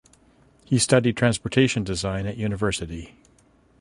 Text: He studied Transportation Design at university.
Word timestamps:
He 0.65 0.79
studied 0.79 1.15
Transportation 1.15 1.83
Design 1.83 2.25
at 2.25 2.35
university. 2.35 3.13